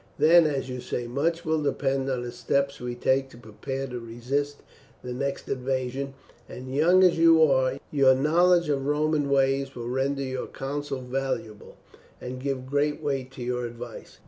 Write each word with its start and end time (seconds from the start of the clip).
Then, 0.17 0.47
as 0.47 0.67
you 0.67 0.79
say, 0.81 1.05
much 1.05 1.45
will 1.45 1.61
depend 1.61 2.09
on 2.09 2.23
the 2.23 2.31
steps 2.31 2.81
we 2.81 2.95
take 2.95 3.29
to 3.29 3.37
prepare 3.37 3.85
to 3.85 3.99
resist 3.99 4.63
the 5.03 5.13
next 5.13 5.47
invasion; 5.47 6.15
and 6.49 6.73
young 6.73 7.03
as 7.03 7.19
you 7.19 7.43
are, 7.43 7.77
your 7.91 8.15
knowledge 8.15 8.67
of 8.67 8.87
Roman 8.87 9.29
ways 9.29 9.75
will 9.75 9.89
render 9.89 10.23
your 10.23 10.47
counsels 10.47 11.05
valuable, 11.05 11.77
and 12.19 12.41
give 12.41 12.65
great 12.65 12.99
weight 12.99 13.29
to 13.33 13.43
your 13.43 13.67
advice." 13.67 14.17